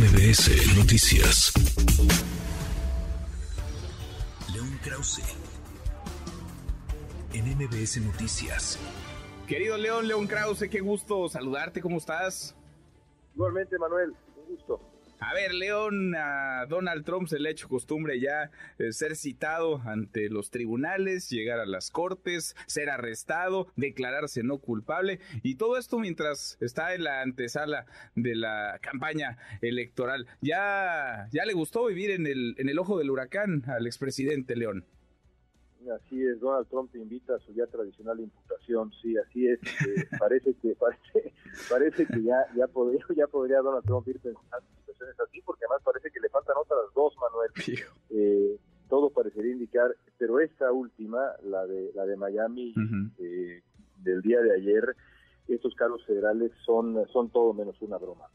[0.00, 1.52] MBS Noticias.
[4.50, 5.20] León Krause.
[7.34, 8.78] En MBS Noticias.
[9.46, 12.56] Querido León, León Krause, qué gusto saludarte, ¿cómo estás?
[13.34, 14.80] Igualmente, Manuel, un gusto.
[15.20, 19.82] A ver, León, a Donald Trump se le ha hecho costumbre ya eh, ser citado
[19.84, 25.98] ante los tribunales, llegar a las cortes, ser arrestado, declararse no culpable y todo esto
[25.98, 27.84] mientras está en la antesala
[28.14, 30.26] de la campaña electoral.
[30.40, 34.86] Ya, ya le gustó vivir en el, en el ojo del huracán al expresidente León.
[35.94, 39.60] Así es, Donald Trump invita a su ya tradicional imputación, sí, así es.
[39.86, 41.32] Eh, parece que parece,
[41.68, 44.69] parece que ya ya podría ya podría Donald Trump ir pensando
[45.20, 47.50] así, porque además parece que le faltan otras dos, Manuel.
[48.12, 52.74] Eh, todo parecería indicar, pero esta última, la de la de Miami
[53.18, 53.62] eh,
[53.98, 54.96] del día de ayer,
[55.46, 58.26] estos cargos federales son son todo menos una broma.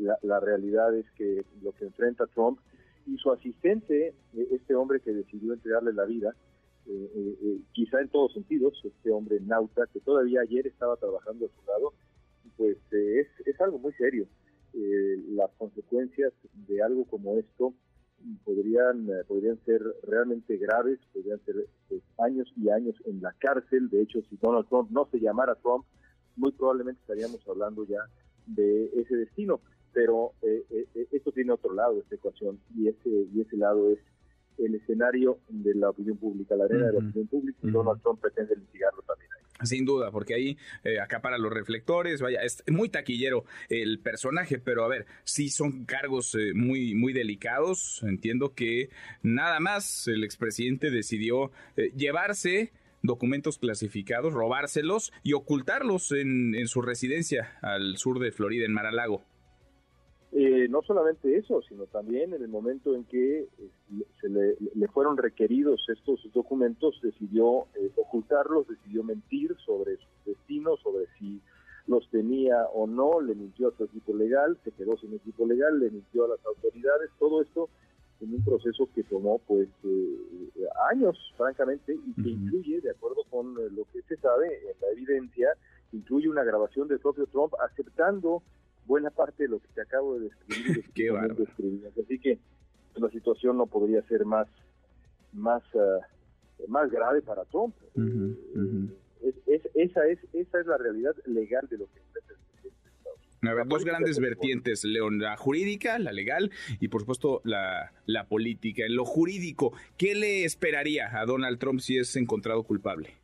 [0.00, 2.58] La, la realidad es que lo que enfrenta Trump
[3.06, 6.34] y su asistente, este hombre que decidió entregarle la vida,
[6.88, 11.46] eh, eh, eh, quizá en todos sentidos, este hombre nauta que todavía ayer estaba trabajando
[11.46, 11.92] a su lado,
[12.56, 14.26] pues es, es algo muy serio.
[15.28, 16.32] Las consecuencias
[16.68, 17.72] de algo como esto
[18.44, 23.88] podrían podrían ser realmente graves, podrían ser pues, años y años en la cárcel.
[23.88, 25.84] De hecho, si Donald Trump no se llamara Trump,
[26.36, 28.00] muy probablemente estaríamos hablando ya
[28.46, 29.60] de ese destino.
[29.92, 30.32] Pero
[31.10, 33.98] esto tiene otro lado, esta ecuación, y ese, y ese lado es
[34.58, 38.20] el escenario de la opinión pública, la arena de la opinión pública, y Donald Trump
[38.20, 39.15] pretende litigarlo también.
[39.64, 44.84] Sin duda, porque ahí eh, acapara los reflectores, vaya, es muy taquillero el personaje, pero
[44.84, 48.02] a ver, sí son cargos eh, muy, muy delicados.
[48.02, 48.90] Entiendo que
[49.22, 56.82] nada más el expresidente decidió eh, llevarse documentos clasificados, robárselos y ocultarlos en, en su
[56.82, 59.24] residencia al sur de Florida, en Mar-a-Lago.
[60.32, 63.48] Eh, no solamente eso, sino también en el momento en que eh,
[64.20, 64.56] se le,
[64.88, 71.40] fueron requeridos estos documentos, decidió eh, ocultarlos, decidió mentir sobre su destino, sobre si
[71.86, 75.78] los tenía o no, le mintió a su equipo legal, se quedó sin equipo legal,
[75.78, 77.68] le mintió a las autoridades, todo esto
[78.20, 79.68] en un proceso que tomó pues
[80.90, 85.50] años, francamente, y que incluye, de acuerdo con lo que se sabe en la evidencia,
[85.92, 88.42] incluye una grabación del propio Trump aceptando
[88.86, 90.84] buena parte de lo que te acabo de describir.
[90.94, 92.38] Qué Así que
[92.94, 94.48] la situación no podría ser más
[95.32, 96.06] más ah,
[96.68, 97.74] más grave para Trump.
[99.22, 102.00] Es, esa es esa es la realidad legal de lo que
[103.68, 108.84] dos grandes vertientes, León, la jurídica, la legal y por supuesto la, la política.
[108.84, 113.14] En lo jurídico, ¿qué le esperaría a Donald Trump si es encontrado culpable?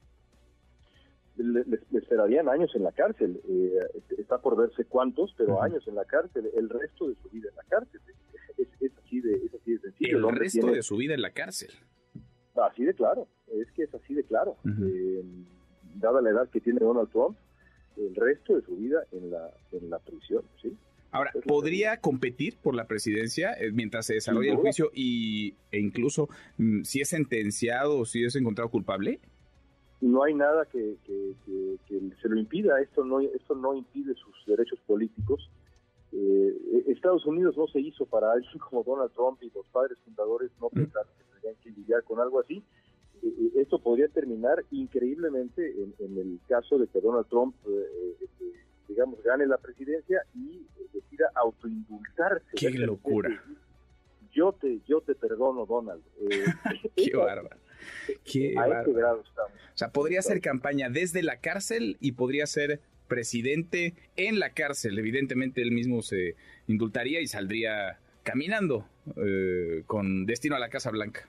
[1.43, 3.41] Le, esperarían años en la cárcel.
[3.49, 3.73] Eh,
[4.19, 7.57] está por verse cuántos, pero años en la cárcel, el resto de su vida en
[7.57, 8.01] la cárcel.
[8.59, 9.41] Es, así, de,
[9.81, 10.29] sencillo.
[10.29, 11.71] El, resto de su vida en la cárcel.
[12.55, 14.57] Así de claro, es que es así de claro.
[14.67, 15.23] Eh,
[15.95, 17.37] dada la edad que tiene Donald Trump,
[17.97, 20.77] el resto de su vida en la, en la prisión, ¿sí?
[21.13, 26.31] Ahora, ¿podría competir por la presidencia eh, mientras se desarrolla el juicio y, e incluso
[26.57, 29.21] mm, si es sentenciado o si es encontrado culpable?
[30.03, 35.49] No hay nada que, se lo impida, esto no, esto no impide sus derechos políticos.
[36.13, 40.51] Eh, Estados Unidos no se hizo para alguien como Donald Trump y los padres fundadores
[40.61, 42.63] no pensaron que tendrían que lidiar con algo así.
[43.23, 47.55] Eh, eh, esto podría terminar increíblemente en, el caso de que Donald Trump,
[48.89, 52.57] digamos, gane la presidencia y decida autoindultarse.
[52.57, 53.41] ¡Qué locura!
[54.33, 56.03] Yo te, yo te perdono, Donald.
[56.97, 57.62] ¡Qué bárbaro!
[58.25, 59.53] Qué a este grado estamos.
[59.53, 64.99] O sea, podría hacer campaña desde la cárcel y podría ser presidente en la cárcel.
[64.99, 66.35] Evidentemente él mismo se
[66.67, 71.29] indultaría y saldría caminando eh, con destino a la Casa Blanca.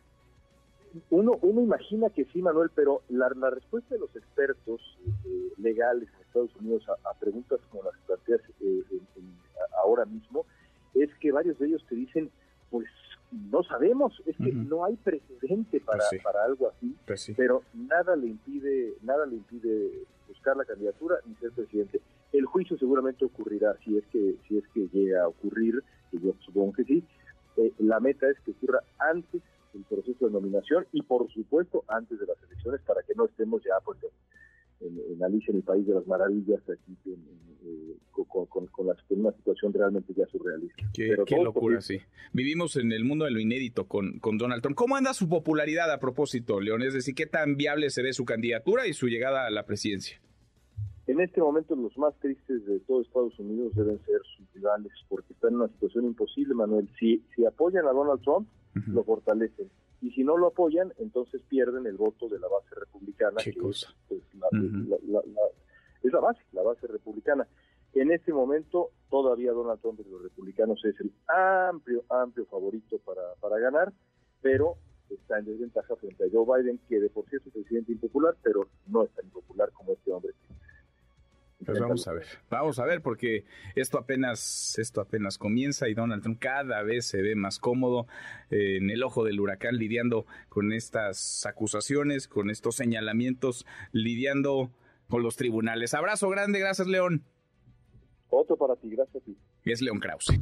[1.09, 4.79] Uno, uno imagina que sí, Manuel, pero la, respuesta de los expertos
[5.25, 8.83] eh, legales en Estados Unidos a, preguntas como las que planteas eh,
[9.83, 10.45] ahora mismo
[10.93, 12.29] es que varios de ellos te dicen,
[12.69, 12.87] pues
[13.33, 18.15] no sabemos, es que no hay precedente para, pues para algo así, pues pero nada
[18.15, 22.01] le impide, nada le impide buscar la candidatura ni ser presidente.
[22.31, 26.33] El juicio seguramente ocurrirá si es que, si es que llega a ocurrir, que yo
[26.45, 27.03] supongo que sí.
[27.57, 29.41] Eh, la meta es que ocurra antes
[29.73, 33.63] del proceso de nominación y por supuesto antes de las elecciones para que no estemos
[33.63, 33.99] ya pues
[34.83, 40.25] en, Alicia en el País de las Maravillas, aquí eh, con, una situación realmente ya
[40.27, 40.83] surrealista.
[40.93, 41.99] Qué, locura, sí.
[42.33, 44.75] Vivimos en el mundo de lo inédito con, con Donald Trump.
[44.75, 46.81] ¿Cómo anda su popularidad a propósito, León?
[46.81, 50.19] Es decir, ¿qué tan viable se ve su candidatura y su llegada a la presidencia?
[51.05, 55.33] En este momento los más tristes de todo Estados Unidos deben ser sus rivales porque
[55.33, 56.89] están en una situación imposible, Manuel.
[56.97, 58.47] Si, si apoyan a Donald Trump,
[58.87, 59.69] lo fortalecen.
[60.03, 63.37] Y si no lo apoyan, entonces pierden el voto de la base republicana.
[63.41, 63.95] ¿Qué cosa?
[64.09, 64.49] Es, la,
[66.03, 67.47] es la base, la base republicana.
[67.93, 73.21] En este momento, todavía Donald Trump de los republicanos es el amplio, amplio favorito para,
[73.39, 73.93] para ganar,
[74.41, 74.75] pero
[75.09, 78.35] está en desventaja frente a Joe Biden, que de por sí es un presidente impopular,
[78.43, 80.33] pero no es tan impopular como este hombre.
[81.65, 83.45] Pues vamos a ver, vamos a ver, porque
[83.75, 88.07] esto apenas, esto apenas comienza y Donald Trump cada vez se ve más cómodo
[88.49, 94.71] eh, en el ojo del huracán, lidiando con estas acusaciones, con estos señalamientos, lidiando
[95.07, 95.93] con los tribunales.
[95.93, 97.23] Abrazo grande, gracias León.
[98.29, 99.37] Otro para ti, gracias a ti.
[99.63, 100.39] Es León Krause.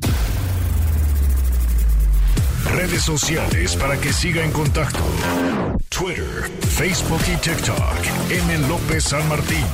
[2.76, 5.04] Redes sociales para que siga en contacto:
[5.90, 8.32] Twitter, Facebook y TikTok.
[8.32, 8.68] M.
[8.70, 9.66] López San Martín.